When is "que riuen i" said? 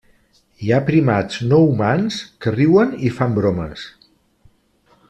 2.47-3.13